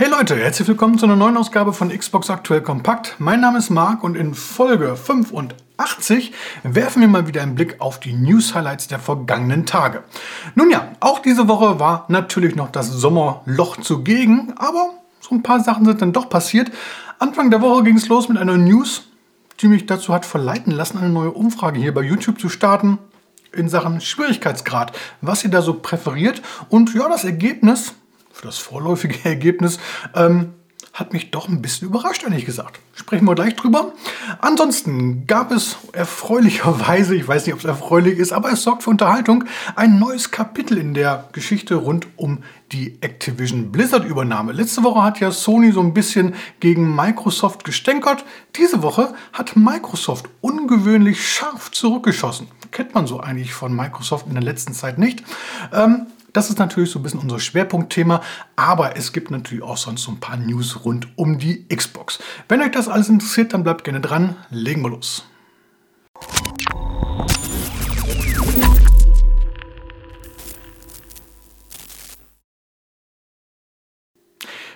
[0.00, 3.16] Hey Leute, herzlich willkommen zu einer neuen Ausgabe von Xbox Aktuell Kompakt.
[3.18, 8.00] Mein Name ist Marc und in Folge 85 werfen wir mal wieder einen Blick auf
[8.00, 10.02] die News-Highlights der vergangenen Tage.
[10.54, 14.88] Nun ja, auch diese Woche war natürlich noch das Sommerloch zugegen, aber
[15.20, 16.70] so ein paar Sachen sind dann doch passiert.
[17.18, 19.02] Anfang der Woche ging es los mit einer News,
[19.60, 22.96] die mich dazu hat verleiten lassen, eine neue Umfrage hier bei YouTube zu starten
[23.52, 26.40] in Sachen Schwierigkeitsgrad, was ihr da so präferiert.
[26.70, 27.96] Und ja, das Ergebnis
[28.40, 29.78] für das vorläufige Ergebnis,
[30.14, 30.54] ähm,
[30.92, 32.80] hat mich doch ein bisschen überrascht, ehrlich gesagt.
[32.94, 33.92] Sprechen wir gleich drüber.
[34.40, 38.90] Ansonsten gab es erfreulicherweise, ich weiß nicht, ob es erfreulich ist, aber es sorgt für
[38.90, 39.44] Unterhaltung,
[39.76, 44.52] ein neues Kapitel in der Geschichte rund um die Activision Blizzard Übernahme.
[44.52, 48.24] Letzte Woche hat ja Sony so ein bisschen gegen Microsoft gestänkert.
[48.56, 52.48] Diese Woche hat Microsoft ungewöhnlich scharf zurückgeschossen.
[52.72, 55.22] Kennt man so eigentlich von Microsoft in der letzten Zeit nicht.
[55.72, 58.22] Ähm, das ist natürlich so ein bisschen unser Schwerpunktthema,
[58.56, 62.18] aber es gibt natürlich auch sonst so ein paar News rund um die Xbox.
[62.48, 64.36] Wenn euch das alles interessiert, dann bleibt gerne dran.
[64.50, 65.24] Legen wir los.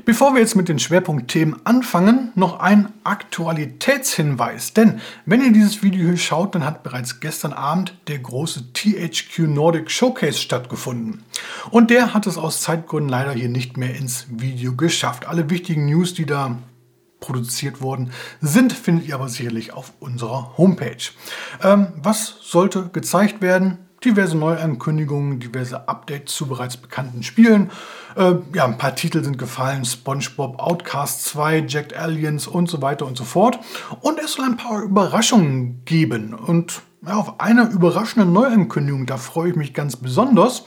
[0.05, 4.74] Bevor wir jetzt mit den Schwerpunktthemen anfangen, noch ein Aktualitätshinweis.
[4.74, 9.48] Denn wenn ihr dieses Video hier schaut, dann hat bereits gestern Abend der große THQ
[9.48, 11.22] Nordic Showcase stattgefunden.
[11.70, 15.27] Und der hat es aus Zeitgründen leider hier nicht mehr ins Video geschafft.
[15.27, 16.58] Alle wichtigen News, die da
[17.20, 18.11] produziert worden
[18.42, 21.12] sind, findet ihr aber sicherlich auf unserer Homepage.
[21.62, 23.78] Ähm, was sollte gezeigt werden?
[24.05, 27.70] Diverse Neuankündigungen, diverse Updates zu bereits bekannten Spielen.
[28.16, 33.06] Äh, ja, ein paar Titel sind gefallen: SpongeBob, Outcast 2, Jacked Aliens und so weiter
[33.06, 33.58] und so fort.
[34.00, 36.34] Und es soll ein paar Überraschungen geben.
[36.34, 40.64] Und ja, auf eine überraschende Neuankündigung, da freue ich mich ganz besonders.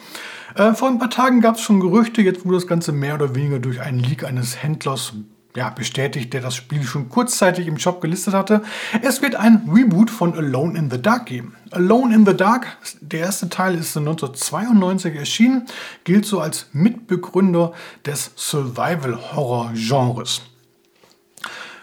[0.56, 3.36] Äh, vor ein paar Tagen gab es schon Gerüchte, jetzt wurde das Ganze mehr oder
[3.36, 5.14] weniger durch einen Leak eines Händlers
[5.58, 8.62] ja, bestätigt, der das Spiel schon kurzzeitig im Shop gelistet hatte.
[9.02, 11.56] Es wird ein Reboot von Alone in the Dark geben.
[11.72, 15.66] Alone in the Dark, der erste Teil ist 1992 erschienen,
[16.04, 17.74] gilt so als Mitbegründer
[18.06, 20.44] des Survival-Horror-Genres.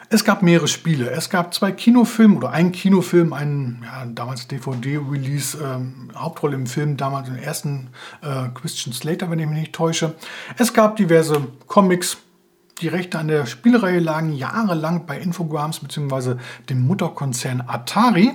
[0.09, 1.11] Es gab mehrere Spiele.
[1.11, 6.97] Es gab zwei Kinofilme oder einen Kinofilm, einen ja, damals DVD-Release, ähm, Hauptrolle im Film,
[6.97, 7.89] damals den ersten
[8.23, 10.15] äh, Christian Slater, wenn ich mich nicht täusche.
[10.56, 12.19] Es gab diverse Comics,
[12.81, 16.37] die Rechte an der Spielreihe lagen jahrelang bei Infogrames bzw.
[16.69, 18.33] dem Mutterkonzern Atari.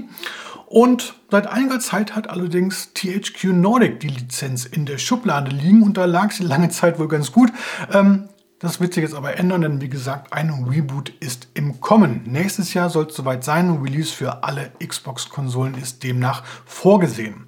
[0.66, 5.98] Und seit einiger Zeit hat allerdings THQ Nordic die Lizenz in der Schublade liegen und
[5.98, 7.52] da lag sie lange Zeit wohl ganz gut.
[7.92, 12.24] Ähm, das wird sich jetzt aber ändern, denn wie gesagt, ein Reboot ist im Kommen.
[12.26, 13.70] Nächstes Jahr soll es soweit sein.
[13.70, 17.46] Ein Release für alle Xbox-Konsolen ist demnach vorgesehen.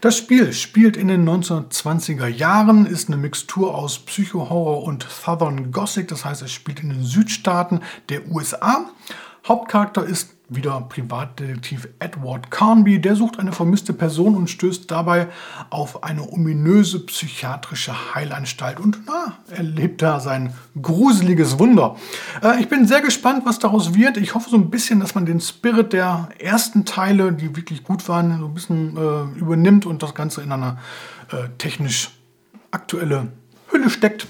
[0.00, 6.06] Das Spiel spielt in den 1920er Jahren, ist eine Mixtur aus Psycho-Horror und Southern Gothic.
[6.08, 8.90] Das heißt, es spielt in den Südstaaten der USA.
[9.46, 13.00] Hauptcharakter ist wieder Privatdetektiv Edward Carnby.
[13.00, 15.28] Der sucht eine vermisste Person und stößt dabei
[15.70, 21.96] auf eine ominöse psychiatrische Heilanstalt und na, erlebt da sein gruseliges Wunder.
[22.42, 24.16] Äh, ich bin sehr gespannt, was daraus wird.
[24.16, 28.08] Ich hoffe so ein bisschen, dass man den Spirit der ersten Teile, die wirklich gut
[28.08, 30.78] waren, so ein bisschen äh, übernimmt und das Ganze in eine
[31.32, 32.10] äh, technisch
[32.70, 33.32] aktuelle
[33.70, 34.26] Hülle steckt.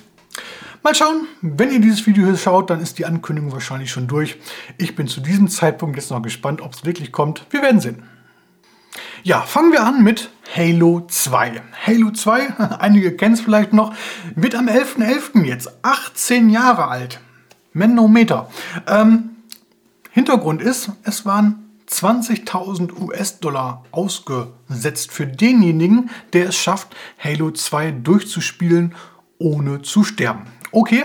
[0.84, 4.36] Mal schauen, wenn ihr dieses Video hier schaut, dann ist die Ankündigung wahrscheinlich schon durch.
[4.78, 7.46] Ich bin zu diesem Zeitpunkt jetzt noch gespannt, ob es wirklich kommt.
[7.50, 8.02] Wir werden sehen.
[9.22, 11.62] Ja, fangen wir an mit Halo 2.
[11.86, 13.94] Halo 2, einige kennen es vielleicht noch,
[14.34, 15.36] wird am 11.11.
[15.36, 15.44] .11.
[15.44, 17.20] jetzt 18 Jahre alt.
[17.72, 18.50] Menometer.
[18.88, 19.30] Ähm,
[20.10, 28.96] Hintergrund ist, es waren 20.000 US-Dollar ausgesetzt für denjenigen, der es schafft, Halo 2 durchzuspielen,
[29.38, 30.48] ohne zu sterben.
[30.74, 31.04] Okay,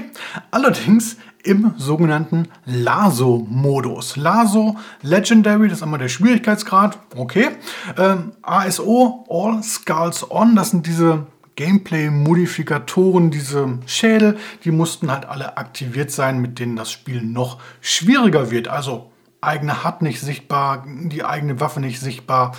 [0.49, 4.15] allerdings im sogenannten LASO-Modus.
[4.15, 7.49] LASO Legendary, das ist einmal der Schwierigkeitsgrad, okay.
[7.97, 11.27] Ähm, ASO, All Skulls On, das sind diese
[11.57, 18.51] Gameplay-Modifikatoren, diese Schädel, die mussten halt alle aktiviert sein, mit denen das Spiel noch schwieriger
[18.51, 18.69] wird.
[18.69, 19.11] Also
[19.41, 22.55] eigene HUD nicht sichtbar, die eigene Waffe nicht sichtbar,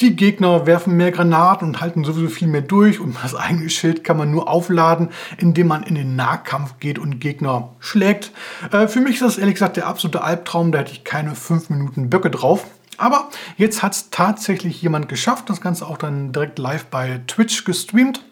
[0.00, 4.04] die Gegner werfen mehr Granaten und halten sowieso viel mehr durch und das eigene Schild
[4.04, 8.32] kann man nur aufladen, indem man in den Nahkampf geht und Gegner schlägt.
[8.72, 11.70] Äh, für mich ist das ehrlich gesagt der absolute Albtraum, da hätte ich keine 5
[11.70, 12.66] Minuten Böcke drauf.
[12.96, 17.64] Aber jetzt hat es tatsächlich jemand geschafft, das Ganze auch dann direkt live bei Twitch
[17.64, 18.22] gestreamt.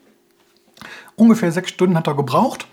[1.16, 2.66] Ungefähr sechs Stunden hat er gebraucht.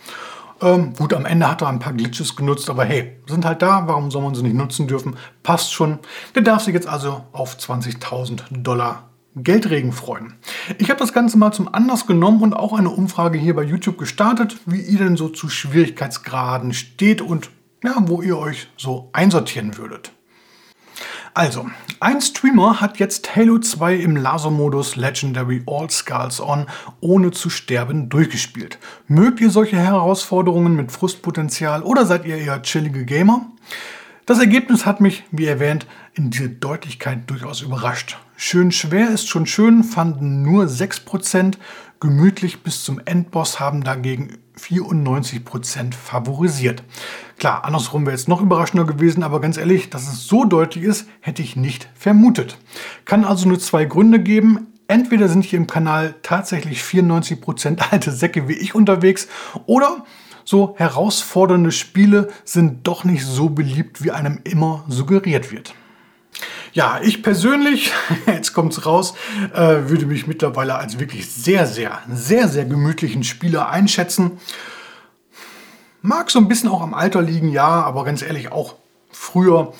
[0.61, 3.87] Ähm, gut, am Ende hat er ein paar Glitches genutzt, aber hey, sind halt da,
[3.87, 5.17] warum soll man sie nicht nutzen dürfen?
[5.43, 5.99] Passt schon.
[6.33, 10.35] Der darf sich jetzt also auf 20.000 Dollar Geldregen freuen.
[10.77, 13.97] Ich habe das Ganze mal zum Anlass genommen und auch eine Umfrage hier bei YouTube
[13.97, 17.49] gestartet, wie ihr denn so zu Schwierigkeitsgraden steht und
[17.83, 20.14] ja, wo ihr euch so einsortieren würdet.
[21.37, 26.65] Also, ein Streamer hat jetzt Halo 2 im Lasermodus Legendary All Skulls On
[27.01, 28.79] ohne zu sterben durchgespielt.
[29.09, 33.51] Mögt ihr solche Herausforderungen mit Frustpotenzial oder seid ihr eher chillige Gamer?
[34.25, 38.17] Das Ergebnis hat mich, wie erwähnt, in dieser Deutlichkeit durchaus überrascht.
[38.37, 41.57] Schön schwer ist schon schön, fanden nur 6%,
[41.99, 46.83] gemütlich bis zum Endboss haben dagegen 94% favorisiert.
[47.37, 51.07] Klar, andersrum wäre es noch überraschender gewesen, aber ganz ehrlich, dass es so deutlich ist,
[51.19, 52.57] hätte ich nicht vermutet.
[53.03, 54.67] Kann also nur zwei Gründe geben.
[54.87, 59.27] Entweder sind hier im Kanal tatsächlich 94% alte Säcke wie ich unterwegs
[59.65, 60.05] oder
[60.45, 65.73] so herausfordernde Spiele sind doch nicht so beliebt, wie einem immer suggeriert wird.
[66.75, 67.93] Ja, ich persönlich,
[68.27, 69.13] jetzt kommt's raus,
[69.53, 74.31] äh, würde mich mittlerweile als wirklich sehr, sehr, sehr, sehr gemütlichen Spieler einschätzen.
[76.01, 78.75] Mag so ein bisschen auch am Alter liegen, ja, aber ganz ehrlich, auch
[79.09, 79.71] früher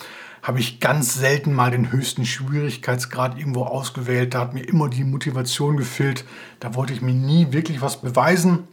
[0.42, 4.34] habe ich ganz selten mal den höchsten Schwierigkeitsgrad irgendwo ausgewählt.
[4.34, 6.24] Da hat mir immer die Motivation gefehlt.
[6.62, 8.70] Da wollte ich mir nie wirklich was beweisen.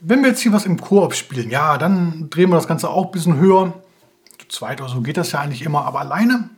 [0.00, 3.06] Wenn wir jetzt hier was im Koop spielen, ja, dann drehen wir das Ganze auch
[3.06, 3.82] ein bisschen höher.
[4.38, 6.50] Zu zweit oder so geht das ja eigentlich immer, aber alleine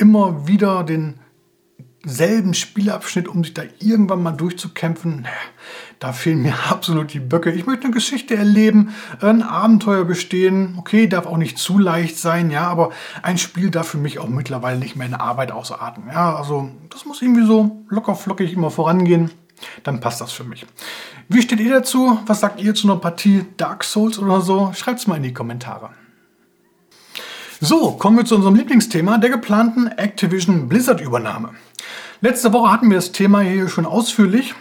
[0.00, 5.26] immer wieder denselben Spielabschnitt, um sich da irgendwann mal durchzukämpfen,
[5.98, 7.52] da fehlen mir absolut die Böcke.
[7.52, 10.76] Ich möchte eine Geschichte erleben, ein Abenteuer bestehen.
[10.78, 12.90] Okay, darf auch nicht zu leicht sein, ja, aber
[13.22, 16.04] ein Spiel darf für mich auch mittlerweile nicht mehr in Arbeit ausarten.
[16.08, 19.30] Ja, also das muss irgendwie so locker flockig immer vorangehen
[19.82, 20.66] dann passt das für mich.
[21.28, 22.18] Wie steht ihr dazu?
[22.26, 24.72] Was sagt ihr zu einer Partie Dark Souls oder so?
[24.74, 25.90] Schreibt es mal in die Kommentare.
[27.62, 31.50] So, kommen wir zu unserem Lieblingsthema, der geplanten Activision Blizzard-Übernahme.
[32.22, 34.54] Letzte Woche hatten wir das Thema hier schon ausführlich.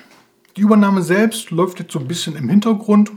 [0.58, 3.12] Die Übernahme selbst läuft jetzt so ein bisschen im Hintergrund.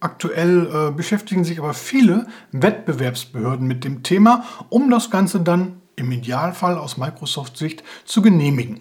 [0.00, 6.10] Aktuell äh, beschäftigen sich aber viele Wettbewerbsbehörden mit dem Thema, um das Ganze dann im
[6.10, 8.80] Idealfall aus Microsoft-Sicht zu genehmigen.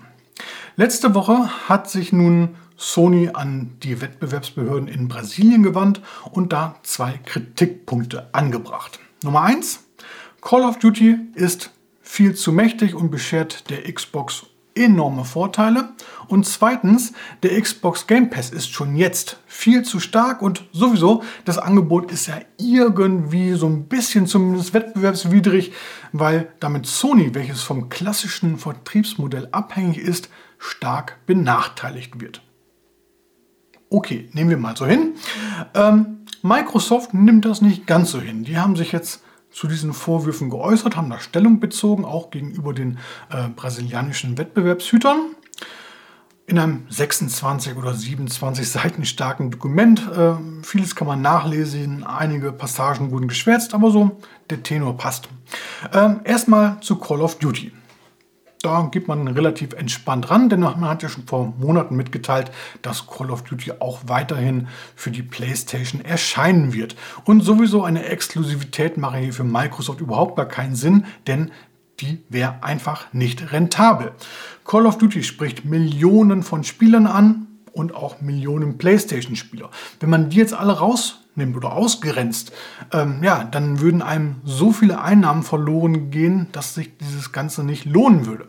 [0.75, 6.01] Letzte Woche hat sich nun Sony an die Wettbewerbsbehörden in Brasilien gewandt
[6.31, 8.99] und da zwei Kritikpunkte angebracht.
[9.21, 9.83] Nummer eins:
[10.41, 11.69] Call of Duty ist
[12.01, 15.89] viel zu mächtig und beschert der Xbox enorme Vorteile.
[16.27, 21.57] Und zweitens, der Xbox Game Pass ist schon jetzt viel zu stark und sowieso, das
[21.57, 25.73] Angebot ist ja irgendwie so ein bisschen zumindest wettbewerbswidrig,
[26.11, 32.41] weil damit Sony, welches vom klassischen Vertriebsmodell abhängig ist, stark benachteiligt wird.
[33.89, 35.15] Okay, nehmen wir mal so hin.
[35.75, 38.45] Ähm, Microsoft nimmt das nicht ganz so hin.
[38.45, 39.21] Die haben sich jetzt
[39.51, 42.99] zu diesen Vorwürfen geäußert, haben da Stellung bezogen, auch gegenüber den
[43.29, 45.35] äh, brasilianischen Wettbewerbshütern.
[46.47, 50.01] In einem 26 oder 27 Seiten starken Dokument.
[50.11, 50.33] Äh,
[50.63, 54.17] vieles kann man nachlesen, einige Passagen wurden geschwärzt, aber so
[54.49, 55.29] der Tenor passt.
[55.93, 57.71] Äh, erstmal zu Call of Duty.
[58.61, 62.51] Da geht man relativ entspannt ran, denn man hat ja schon vor Monaten mitgeteilt,
[62.83, 66.95] dass Call of Duty auch weiterhin für die PlayStation erscheinen wird.
[67.25, 71.51] Und sowieso eine Exklusivität mache hier für Microsoft überhaupt gar keinen Sinn, denn
[72.01, 74.11] die wäre einfach nicht rentabel.
[74.63, 79.69] Call of Duty spricht Millionen von Spielern an und auch Millionen PlayStation-Spieler.
[79.99, 82.51] Wenn man die jetzt alle raus nimmt oder ausgrenzt,
[82.91, 87.85] ähm, ja, dann würden einem so viele Einnahmen verloren gehen, dass sich dieses Ganze nicht
[87.85, 88.47] lohnen würde.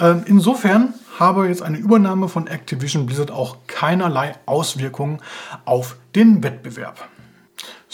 [0.00, 5.20] Ähm, insofern habe jetzt eine Übernahme von Activision Blizzard auch keinerlei Auswirkungen
[5.64, 7.08] auf den Wettbewerb.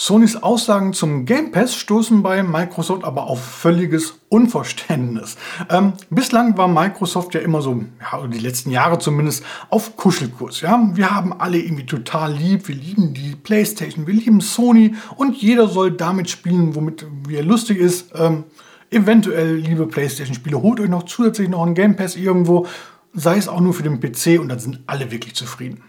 [0.04, 5.36] Sonys Aussagen zum Game Pass stoßen bei Microsoft aber auf völliges Unverständnis.
[5.70, 10.60] Ähm, bislang war Microsoft ja immer so, ja, die letzten Jahre zumindest, auf Kuschelkurs.
[10.60, 10.90] Ja?
[10.94, 15.68] Wir haben alle irgendwie total lieb, wir lieben die PlayStation, wir lieben Sony und jeder
[15.68, 18.10] soll damit spielen, womit er lustig ist.
[18.16, 18.42] Ähm,
[18.90, 22.66] eventuell, liebe PlayStation-Spiele, holt euch noch zusätzlich noch einen Game Pass irgendwo,
[23.14, 25.84] sei es auch nur für den PC und dann sind alle wirklich zufrieden.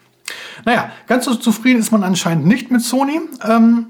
[0.65, 3.19] Naja, ganz so zufrieden ist man anscheinend nicht mit Sony.
[3.43, 3.87] Ähm,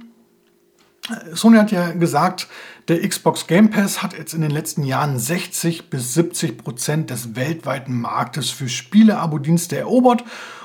[1.33, 2.47] Sony hat ja gesagt,
[2.87, 7.35] der Xbox Game Pass hat jetzt in den letzten Jahren 60 bis 70 Prozent des
[7.35, 10.23] weltweiten Marktes für Spiele-Abo-Dienste erobert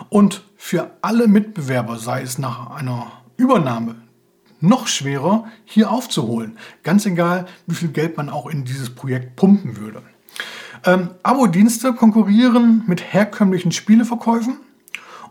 [0.09, 3.97] und für alle Mitbewerber sei es nach einer Übernahme
[4.61, 6.59] noch schwerer, hier aufzuholen.
[6.83, 10.02] Ganz egal, wie viel Geld man auch in dieses Projekt pumpen würde.
[10.85, 14.59] Ähm, Abo-Dienste konkurrieren mit herkömmlichen Spieleverkäufen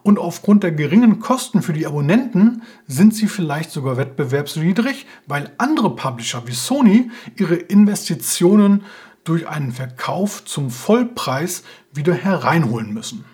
[0.07, 5.97] und aufgrund der geringen Kosten für die Abonnenten sind sie vielleicht sogar wettbewerbswidrig, weil andere
[5.97, 8.85] Publisher wie Sony ihre Investitionen
[9.25, 13.25] durch einen Verkauf zum Vollpreis wieder hereinholen müssen.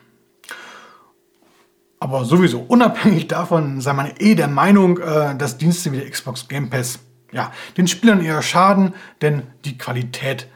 [2.00, 6.48] Aber sowieso, unabhängig davon sei man eh der Meinung, äh, dass Dienste wie der Xbox
[6.48, 6.98] Game Pass
[7.32, 10.48] ja, den Spielern eher schaden, denn die Qualität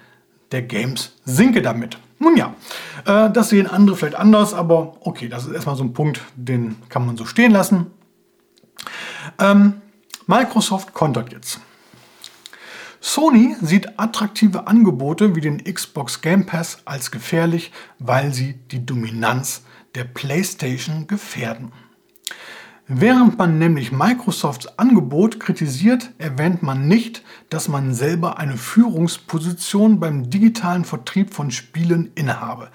[0.51, 1.97] der Games sinke damit.
[2.19, 2.55] Nun ja,
[3.05, 6.77] äh, das sehen andere vielleicht anders, aber okay, das ist erstmal so ein Punkt, den
[6.89, 7.87] kann man so stehen lassen.
[9.39, 9.81] Ähm,
[10.25, 11.59] Microsoft kontert jetzt.
[12.99, 19.63] Sony sieht attraktive Angebote wie den Xbox Game Pass als gefährlich, weil sie die Dominanz
[19.95, 21.71] der PlayStation gefährden.
[22.89, 30.29] Während man nämlich Microsofts Angebot kritisiert, erwähnt man nicht, dass man selber eine Führungsposition beim
[30.29, 32.69] digitalen Vertrieb von Spielen innehabe.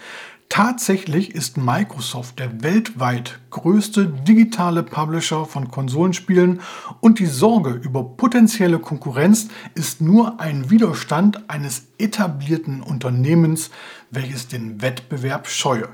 [0.50, 6.61] Tatsächlich ist Microsoft der weltweit größte digitale Publisher von Konsolenspielen
[7.00, 13.71] und die Sorge über potenzielle Konkurrenz ist nur ein Widerstand eines etablierten Unternehmens,
[14.11, 15.88] welches den Wettbewerb scheue.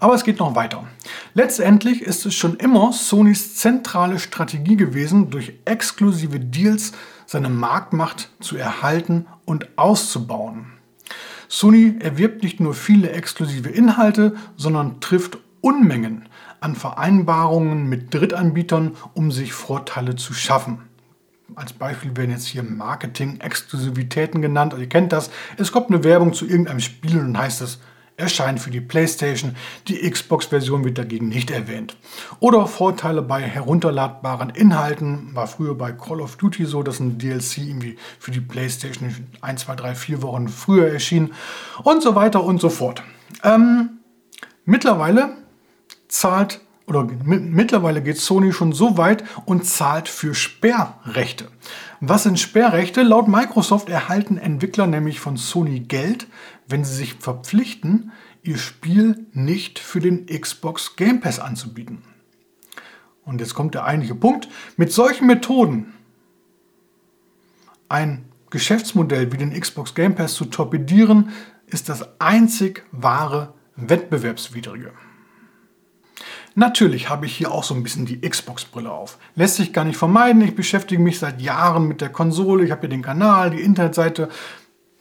[0.00, 0.84] Aber es geht noch weiter.
[1.42, 6.92] Letztendlich ist es schon immer Sonys zentrale Strategie gewesen, durch exklusive Deals
[7.24, 10.66] seine Marktmacht zu erhalten und auszubauen.
[11.48, 16.28] Sony erwirbt nicht nur viele exklusive Inhalte, sondern trifft Unmengen
[16.60, 20.82] an Vereinbarungen mit Drittanbietern, um sich Vorteile zu schaffen.
[21.54, 24.74] Als Beispiel werden jetzt hier Marketing-Exklusivitäten genannt.
[24.78, 25.30] Ihr kennt das.
[25.56, 27.78] Es kommt eine Werbung zu irgendeinem Spiel und heißt es,
[28.20, 29.56] erscheint für die PlayStation.
[29.88, 31.96] Die Xbox-Version wird dagegen nicht erwähnt.
[32.38, 35.34] Oder Vorteile bei herunterladbaren Inhalten.
[35.34, 39.62] War früher bei Call of Duty so, dass ein DLC irgendwie für die PlayStation 1,
[39.62, 41.32] 2, 3, 4 Wochen früher erschien.
[41.82, 43.02] Und so weiter und so fort.
[43.42, 43.98] Ähm,
[44.64, 45.36] mittlerweile
[46.08, 46.60] zahlt
[46.90, 51.46] oder mittlerweile geht Sony schon so weit und zahlt für Sperrrechte.
[52.00, 53.02] Was sind Sperrrechte?
[53.02, 56.26] Laut Microsoft erhalten Entwickler nämlich von Sony Geld,
[56.70, 58.12] wenn sie sich verpflichten,
[58.42, 62.02] ihr Spiel nicht für den Xbox Game Pass anzubieten.
[63.24, 64.48] Und jetzt kommt der eigentliche Punkt.
[64.76, 65.92] Mit solchen Methoden
[67.88, 71.30] ein Geschäftsmodell wie den Xbox Game Pass zu torpedieren,
[71.66, 74.92] ist das einzig wahre Wettbewerbswidrige.
[76.56, 79.18] Natürlich habe ich hier auch so ein bisschen die Xbox-Brille auf.
[79.36, 80.42] Lässt sich gar nicht vermeiden.
[80.42, 82.64] Ich beschäftige mich seit Jahren mit der Konsole.
[82.64, 84.28] Ich habe hier den Kanal, die Internetseite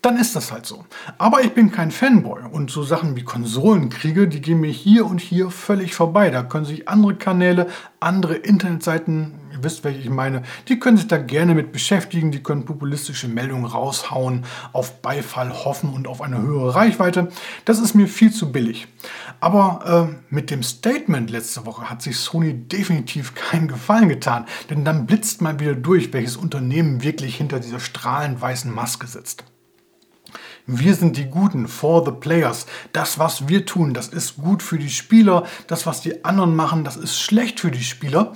[0.01, 0.85] dann ist das halt so.
[1.17, 5.19] Aber ich bin kein Fanboy und so Sachen wie Konsolenkriege, die gehen mir hier und
[5.19, 6.29] hier völlig vorbei.
[6.29, 7.67] Da können sich andere Kanäle,
[7.99, 12.41] andere Internetseiten, ihr wisst, welche ich meine, die können sich da gerne mit beschäftigen, die
[12.41, 17.27] können populistische Meldungen raushauen, auf Beifall hoffen und auf eine höhere Reichweite.
[17.65, 18.87] Das ist mir viel zu billig.
[19.41, 24.85] Aber äh, mit dem Statement letzte Woche hat sich Sony definitiv keinen Gefallen getan, denn
[24.85, 29.43] dann blitzt mal wieder durch, welches Unternehmen wirklich hinter dieser strahlend weißen Maske sitzt.
[30.71, 32.67] Wir sind die Guten, for the players.
[32.93, 35.45] Das, was wir tun, das ist gut für die Spieler.
[35.65, 38.33] Das, was die anderen machen, das ist schlecht für die Spieler.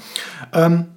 [0.52, 0.88] Ähm,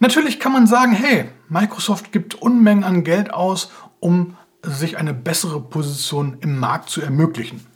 [0.00, 3.70] natürlich kann man sagen, hey, Microsoft gibt Unmengen an Geld aus,
[4.00, 7.66] um sich eine bessere Position im Markt zu ermöglichen.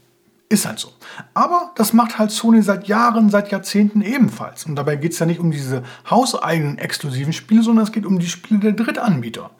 [0.50, 0.92] Ist halt so.
[1.32, 4.66] Aber das macht halt Sony seit Jahren, seit Jahrzehnten ebenfalls.
[4.66, 8.18] Und dabei geht es ja nicht um diese hauseigenen exklusiven Spiele, sondern es geht um
[8.18, 9.52] die Spiele der Drittanbieter.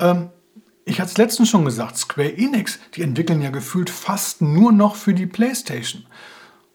[0.00, 0.28] Ähm,
[0.84, 4.96] ich hatte es letztens schon gesagt, Square Enix, die entwickeln ja gefühlt fast nur noch
[4.96, 6.04] für die PlayStation.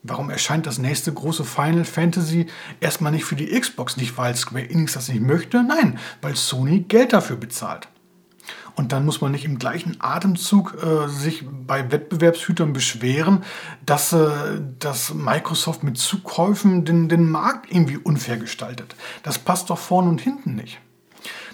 [0.02, 2.48] Warum erscheint das nächste große Final Fantasy
[2.80, 3.98] erstmal nicht für die Xbox?
[3.98, 7.90] Nicht, weil Square Enix das nicht möchte, nein, weil Sony Geld dafür bezahlt.
[8.76, 13.44] Und dann muss man nicht im gleichen Atemzug äh, sich bei Wettbewerbshütern beschweren,
[13.86, 14.30] dass, äh,
[14.80, 18.96] dass Microsoft mit Zukäufen den, den Markt irgendwie unfair gestaltet.
[19.22, 20.80] Das passt doch vorne und hinten nicht.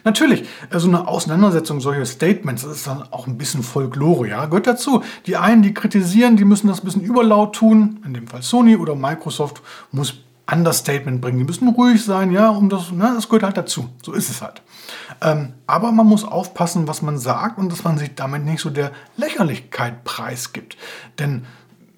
[0.05, 4.45] Natürlich, so also eine Auseinandersetzung solcher Statements, das ist dann auch ein bisschen Folklore, ja,
[4.45, 5.03] gehört dazu.
[5.25, 8.77] Die einen, die kritisieren, die müssen das ein bisschen überlaut tun, in dem Fall Sony
[8.77, 10.13] oder Microsoft muss
[10.49, 14.13] Understatement bringen, die müssen ruhig sein, ja, um das, ne, das gehört halt dazu, so
[14.13, 14.61] ist es halt.
[15.21, 18.69] Ähm, aber man muss aufpassen, was man sagt und dass man sich damit nicht so
[18.69, 20.77] der Lächerlichkeit preisgibt.
[21.17, 21.45] Denn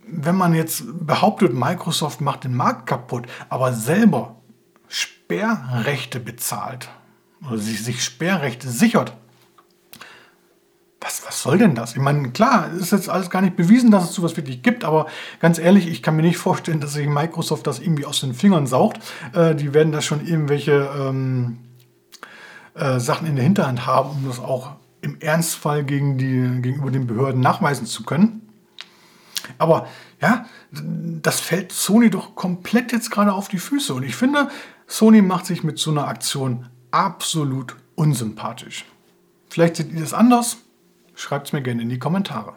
[0.08, 4.38] wenn man jetzt behauptet, Microsoft macht den Markt kaputt, aber selber
[4.88, 6.88] Sperrrechte bezahlt,
[7.46, 9.14] oder sich, sich Sperrrechte sichert.
[11.00, 11.94] Was, was soll denn das?
[11.94, 15.06] Ich meine, klar, ist jetzt alles gar nicht bewiesen, dass es sowas wirklich gibt, aber
[15.40, 18.66] ganz ehrlich, ich kann mir nicht vorstellen, dass sich Microsoft das irgendwie aus den Fingern
[18.66, 19.00] saugt.
[19.34, 21.60] Äh, die werden da schon irgendwelche ähm,
[22.74, 27.08] äh, Sachen in der Hinterhand haben, um das auch im Ernstfall gegen die, gegenüber den
[27.08, 28.42] Behörden nachweisen zu können.
[29.58, 29.88] Aber
[30.22, 33.94] ja, das fällt Sony doch komplett jetzt gerade auf die Füße.
[33.94, 34.50] Und ich finde,
[34.88, 36.68] Sony macht sich mit so einer Aktion
[36.98, 38.84] absolut unsympathisch.
[39.50, 40.58] Vielleicht seht ihr das anders.
[41.14, 42.54] schreibt es mir gerne in die Kommentare.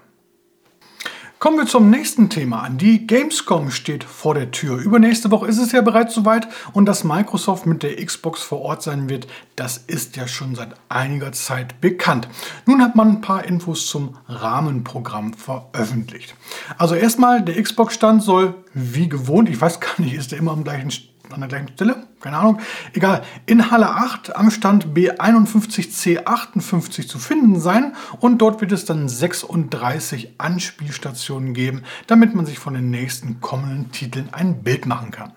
[1.38, 2.76] Kommen wir zum nächsten Thema an.
[2.76, 4.76] Die Gamescom steht vor der Tür.
[4.76, 8.82] Übernächste Woche ist es ja bereits soweit und dass Microsoft mit der Xbox vor Ort
[8.82, 12.28] sein wird, das ist ja schon seit einiger Zeit bekannt.
[12.66, 16.34] Nun hat man ein paar Infos zum Rahmenprogramm veröffentlicht.
[16.76, 20.64] Also erstmal, der Xbox-Stand soll wie gewohnt, ich weiß gar nicht, ist der immer am
[20.64, 20.92] gleichen
[21.32, 22.60] an der gleichen Stelle, keine Ahnung,
[22.92, 27.94] egal, in Halle 8 am Stand B51C58 zu finden sein.
[28.20, 33.90] Und dort wird es dann 36 Anspielstationen geben, damit man sich von den nächsten kommenden
[33.90, 35.32] Titeln ein Bild machen kann.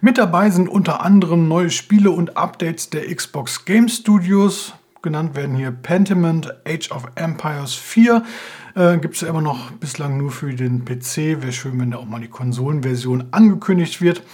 [0.00, 4.74] Mit dabei sind unter anderem neue Spiele und Updates der Xbox Game Studios,
[5.06, 8.24] genannt werden hier Pentiment, Age of Empires 4.
[8.74, 11.40] Äh, Gibt es ja immer noch bislang nur für den PC.
[11.40, 14.24] Wäre schön, wenn da auch mal die Konsolenversion angekündigt wird.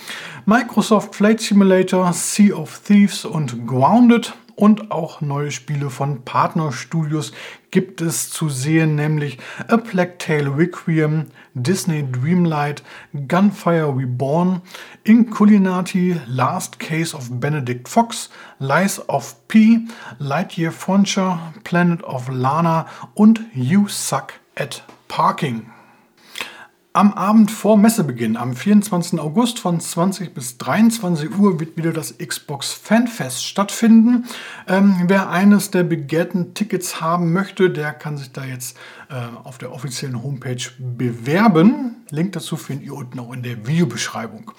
[0.47, 7.33] Microsoft Flight Simulator, Sea of Thieves und Grounded und auch neue Spiele von Partnerstudios
[7.71, 9.39] gibt es zu sehen, nämlich
[9.69, 12.83] A Plague Tale Requiem, Disney Dreamlight,
[13.29, 14.63] Gunfire Reborn,
[15.05, 19.87] Inculinati, Last Case of Benedict Fox, Lies of P,
[20.19, 25.67] Lightyear Frontier, Planet of Lana und You Suck at Parking.
[26.95, 29.19] Am Abend vor Messebeginn, am 24.
[29.19, 34.27] August von 20 bis 23 Uhr, wird wieder das Xbox Fanfest stattfinden.
[34.69, 38.77] Ähm, wer eines der begehrten Tickets haben möchte, der kann sich da jetzt
[39.45, 41.97] auf der offiziellen Homepage bewerben.
[42.11, 44.53] Link dazu findet ihr unten auch in der Videobeschreibung.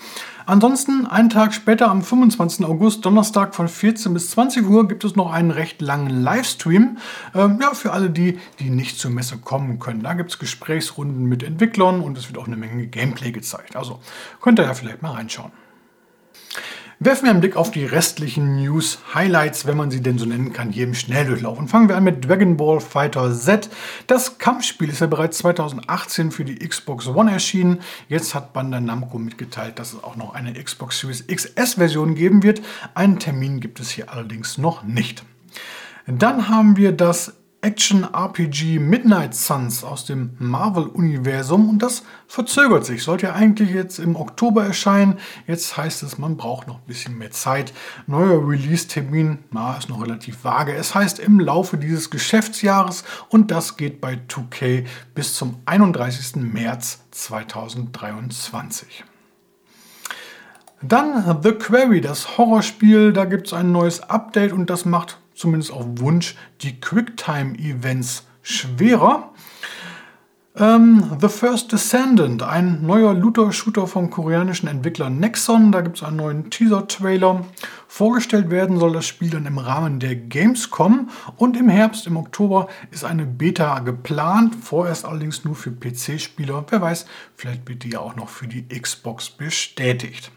[0.46, 2.66] Ansonsten, einen Tag später, am 25.
[2.66, 6.98] August, Donnerstag von 14 bis 20 Uhr, gibt es noch einen recht langen Livestream.
[7.36, 10.04] Ähm, ja, für alle die, die nicht zur Messe kommen können.
[10.04, 13.76] Da gibt es Gesprächsrunden mit Entwicklern und es wird auch eine Menge Gameplay gezeigt.
[13.76, 14.00] Also
[14.42, 15.52] könnt ihr ja vielleicht mal reinschauen.
[17.06, 20.72] Werfen wir einen Blick auf die restlichen News-Highlights, wenn man sie denn so nennen kann,
[20.72, 21.60] hier im Schnelldurchlauf.
[21.60, 23.70] Und fangen wir an mit Dragon Ball Fighter Z.
[24.08, 27.82] Das Kampfspiel ist ja bereits 2018 für die Xbox One erschienen.
[28.08, 32.62] Jetzt hat Bandai Namco mitgeteilt, dass es auch noch eine Xbox Series XS-Version geben wird.
[32.96, 35.26] Einen Termin gibt es hier allerdings noch nicht.
[36.08, 43.04] Dann haben wir das Action-RPG Midnight Suns aus dem Marvel-Universum und das verzögert sich.
[43.04, 45.17] Sollte ja eigentlich jetzt im Oktober erscheinen.
[45.47, 47.71] Jetzt heißt es, man braucht noch ein bisschen mehr Zeit.
[48.06, 49.39] Neuer Release-Termin
[49.80, 50.73] ist noch relativ vage.
[50.73, 56.36] Es heißt im Laufe dieses Geschäftsjahres und das geht bei 2K bis zum 31.
[56.36, 59.06] März 2023.
[60.82, 63.13] Dann The Quarry, das Horrorspiel.
[63.13, 69.34] Da gibt es ein neues Update und das macht zumindest auf Wunsch, die Quicktime-Events schwerer.
[70.56, 75.72] Ähm, The First Descendant, ein neuer Looter-Shooter vom koreanischen Entwickler Nexon.
[75.72, 77.43] Da gibt es einen neuen Teaser-Trailer.
[77.88, 82.67] Vorgestellt werden soll das Spiel dann im Rahmen der Gamescom und im Herbst, im Oktober,
[82.91, 84.56] ist eine Beta geplant.
[84.56, 86.65] Vorerst allerdings nur für PC-Spieler.
[86.69, 90.32] Wer weiß, vielleicht wird die ja auch noch für die Xbox bestätigt.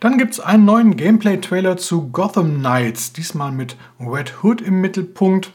[0.00, 5.52] Dann gibt es einen neuen Gameplay-Trailer zu Gotham Knights, diesmal mit Red Hood im Mittelpunkt.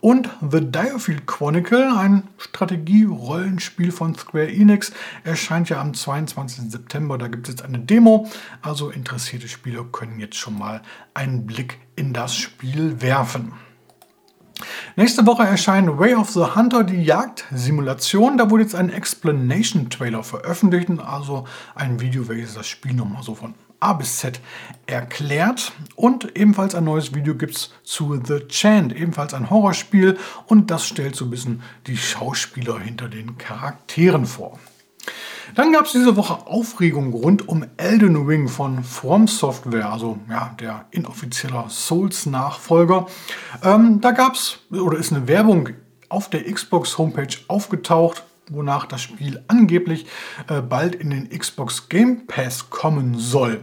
[0.00, 4.92] Und The Diofield Chronicle, ein Strategie-Rollenspiel von Square Enix,
[5.24, 6.70] erscheint ja am 22.
[6.70, 7.18] September.
[7.18, 8.26] Da gibt es jetzt eine Demo,
[8.62, 10.80] also interessierte Spieler können jetzt schon mal
[11.12, 13.52] einen Blick in das Spiel werfen.
[14.96, 18.36] Nächste Woche erscheint Way of the Hunter, die Jagdsimulation.
[18.36, 23.54] Da wurde jetzt ein Explanation-Trailer veröffentlicht, also ein Video, welches das Spiel nochmal so von
[23.78, 24.40] A bis Z
[24.86, 25.72] erklärt.
[25.94, 30.18] Und ebenfalls ein neues Video gibt es zu The Chant, ebenfalls ein Horrorspiel.
[30.46, 34.58] Und das stellt so ein bisschen die Schauspieler hinter den Charakteren vor.
[35.54, 40.54] Dann gab es diese Woche Aufregung rund um Elden Ring von From Software, also ja,
[40.60, 43.06] der inoffizieller Souls-Nachfolger.
[43.62, 45.70] Ähm, da gab es oder ist eine Werbung
[46.08, 50.06] auf der Xbox Homepage aufgetaucht, wonach das Spiel angeblich
[50.48, 53.60] äh, bald in den Xbox Game Pass kommen soll.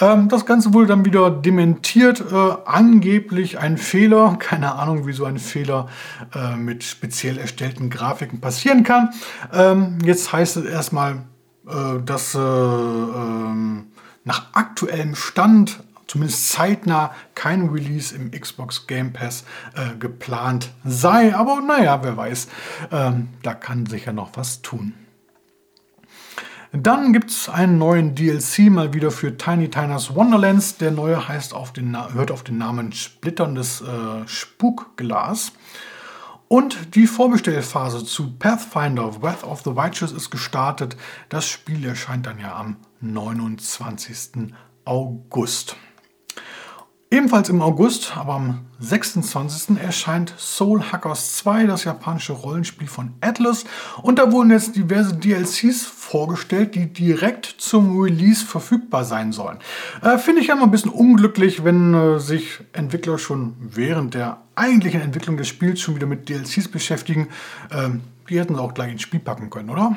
[0.00, 4.36] Ähm, das Ganze wurde dann wieder dementiert, äh, angeblich ein Fehler.
[4.38, 5.88] Keine Ahnung, wie so ein Fehler
[6.34, 9.10] äh, mit speziell erstellten Grafiken passieren kann.
[9.52, 11.24] Ähm, jetzt heißt es erstmal,
[11.68, 13.86] äh, dass äh, ähm,
[14.24, 21.34] nach aktuellem Stand zumindest zeitnah kein Release im Xbox Game Pass äh, geplant sei.
[21.34, 22.48] Aber naja, wer weiß,
[22.92, 24.94] ähm, da kann sicher noch was tun.
[26.76, 30.76] Dann gibt es einen neuen DLC mal wieder für Tiny Tiners Wonderlands.
[30.76, 35.52] Der neue heißt auf den, hört auf den Namen Splitterndes äh, Spukglas.
[36.48, 40.96] Und die Vorbestellphase zu Pathfinder Wrath of the Righteous ist gestartet.
[41.28, 44.52] Das Spiel erscheint dann ja am 29.
[44.84, 45.76] August.
[47.14, 49.78] Ebenfalls im August, aber am 26.
[49.78, 53.66] erscheint Soul Hackers 2, das japanische Rollenspiel von Atlas.
[54.02, 59.58] Und da wurden jetzt diverse DLCs vorgestellt, die direkt zum Release verfügbar sein sollen.
[60.02, 64.38] Äh, Finde ich ja immer ein bisschen unglücklich, wenn äh, sich Entwickler schon während der
[64.56, 67.28] eigentlichen Entwicklung des Spiels schon wieder mit DLCs beschäftigen.
[67.70, 69.94] Ähm, die hätten sie auch gleich ins Spiel packen können, oder?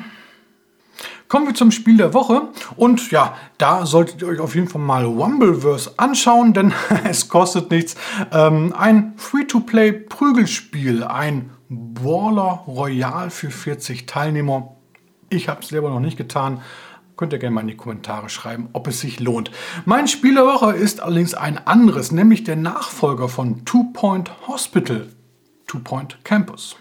[1.28, 2.48] Kommen wir zum Spiel der Woche.
[2.76, 6.72] Und ja, da solltet ihr euch auf jeden Fall mal Wumbleverse anschauen, denn
[7.04, 7.96] es kostet nichts.
[8.32, 14.76] Ähm, ein Free-to-Play-Prügelspiel, ein Baller Royal für 40 Teilnehmer.
[15.28, 16.62] Ich habe es selber noch nicht getan.
[17.18, 19.50] Könnt ihr gerne mal in die Kommentare schreiben, ob es sich lohnt.
[19.84, 25.08] Mein Spiel der Woche ist allerdings ein anderes, nämlich der Nachfolger von Two Point Hospital,
[25.66, 26.76] Two Point Campus.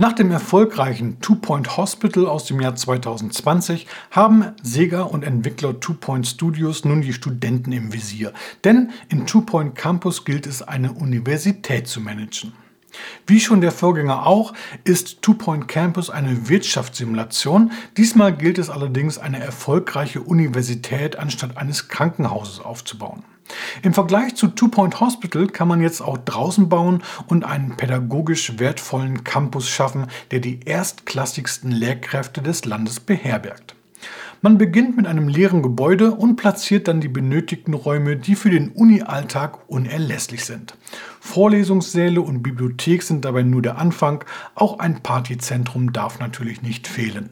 [0.00, 5.94] Nach dem erfolgreichen Two Point Hospital aus dem Jahr 2020 haben Sega und Entwickler Two
[5.94, 8.32] Point Studios nun die Studenten im Visier.
[8.62, 12.52] Denn in Two Point Campus gilt es, eine Universität zu managen.
[13.26, 14.52] Wie schon der Vorgänger auch,
[14.84, 17.72] ist Two Point Campus eine Wirtschaftssimulation.
[17.96, 23.24] Diesmal gilt es allerdings, eine erfolgreiche Universität anstatt eines Krankenhauses aufzubauen.
[23.82, 28.58] Im Vergleich zu Two Point Hospital kann man jetzt auch draußen bauen und einen pädagogisch
[28.58, 33.74] wertvollen Campus schaffen, der die erstklassigsten Lehrkräfte des Landes beherbergt.
[34.40, 38.68] Man beginnt mit einem leeren Gebäude und platziert dann die benötigten Räume, die für den
[38.68, 40.76] Uni-Alltag unerlässlich sind.
[41.18, 47.30] Vorlesungssäle und Bibliothek sind dabei nur der Anfang, auch ein Partyzentrum darf natürlich nicht fehlen.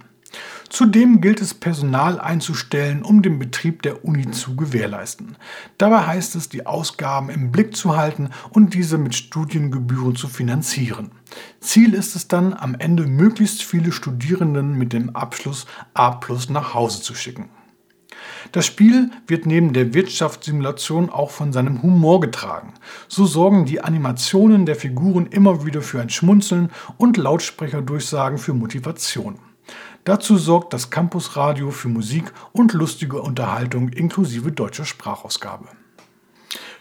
[0.68, 5.36] Zudem gilt es, Personal einzustellen, um den Betrieb der Uni zu gewährleisten.
[5.78, 11.12] Dabei heißt es, die Ausgaben im Blick zu halten und diese mit Studiengebühren zu finanzieren.
[11.60, 17.02] Ziel ist es dann, am Ende möglichst viele Studierenden mit dem Abschluss A nach Hause
[17.02, 17.48] zu schicken.
[18.52, 22.74] Das Spiel wird neben der Wirtschaftssimulation auch von seinem Humor getragen.
[23.08, 29.38] So sorgen die Animationen der Figuren immer wieder für ein Schmunzeln und Lautsprecherdurchsagen für Motivation.
[30.06, 35.66] Dazu sorgt das Campusradio für Musik und lustige Unterhaltung inklusive deutscher Sprachausgabe.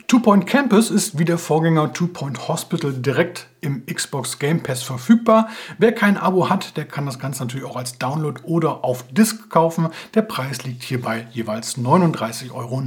[0.06, 4.84] Two Point Campus ist wie der Vorgänger Two Point Hospital direkt im Xbox Game Pass
[4.84, 5.50] verfügbar.
[5.80, 9.50] Wer kein Abo hat, der kann das Ganze natürlich auch als Download oder auf Disk
[9.50, 9.90] kaufen.
[10.14, 12.84] Der Preis liegt hierbei jeweils 39,99 Euro.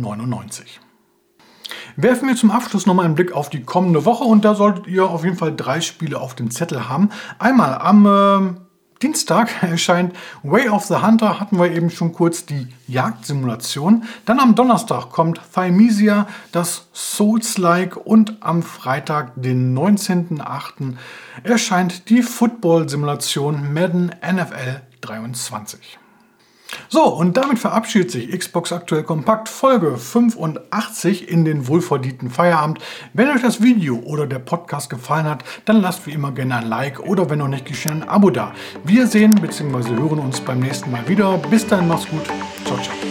[1.97, 5.11] Werfen wir zum Abschluss nochmal einen Blick auf die kommende Woche und da solltet ihr
[5.11, 7.11] auf jeden Fall drei Spiele auf dem Zettel haben.
[7.41, 8.68] Einmal am äh,
[9.03, 14.05] Dienstag erscheint Way of the Hunter, hatten wir eben schon kurz die Jagdsimulation.
[14.25, 20.97] Dann am Donnerstag kommt Thymesia, das Souls-like und am Freitag, den 19.08.,
[21.45, 25.99] erscheint die Football-Simulation Madden NFL 23.
[26.89, 32.79] So, und damit verabschiedet sich Xbox Aktuell Kompakt Folge 85 in den wohlverdienten Feierabend.
[33.13, 36.69] Wenn euch das Video oder der Podcast gefallen hat, dann lasst wie immer gerne ein
[36.69, 38.53] Like oder wenn noch nicht geschehen, ein Abo da.
[38.85, 39.97] Wir sehen bzw.
[39.97, 41.39] hören uns beim nächsten Mal wieder.
[41.51, 42.27] Bis dann, macht's gut.
[42.65, 43.08] Ciao, ciao.